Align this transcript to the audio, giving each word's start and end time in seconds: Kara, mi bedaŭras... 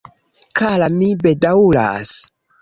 Kara, 0.59 0.87
mi 0.95 1.09
bedaŭras... 1.27 2.17